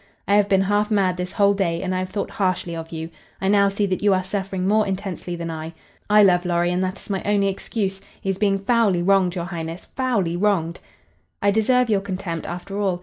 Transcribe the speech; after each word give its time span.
"I 0.27 0.33
have 0.35 0.49
been 0.49 0.61
half 0.61 0.89
mad 0.89 1.15
this 1.15 1.33
whole 1.33 1.53
day, 1.53 1.83
and 1.83 1.93
I 1.93 1.99
have 1.99 2.09
thought 2.09 2.31
harshly 2.31 2.75
of 2.75 2.91
you. 2.91 3.11
I 3.39 3.47
now 3.49 3.69
see 3.69 3.85
that 3.85 4.01
you 4.01 4.15
are 4.15 4.23
suffering 4.23 4.67
more 4.67 4.87
intensely 4.87 5.35
than 5.35 5.51
I. 5.51 5.73
I 6.09 6.23
love 6.23 6.43
Lorry, 6.43 6.71
and 6.71 6.81
that 6.81 6.97
is 6.97 7.11
my 7.11 7.21
only 7.23 7.49
excuse. 7.49 8.01
He 8.19 8.31
is 8.31 8.39
being 8.39 8.57
foully 8.57 9.03
wronged, 9.03 9.35
your 9.35 9.45
Highness, 9.45 9.85
foully 9.85 10.35
wronged." 10.35 10.79
"I 11.39 11.51
deserve 11.51 11.87
your 11.87 12.01
contempt, 12.01 12.47
after 12.47 12.79
all. 12.79 12.99